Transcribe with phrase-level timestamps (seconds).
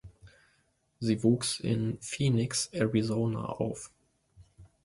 [0.99, 3.91] Sie wuchs in Phoenix (Arizona) auf.